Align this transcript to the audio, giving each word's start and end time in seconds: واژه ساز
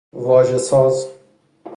واژه 0.13 0.57
ساز 0.57 1.07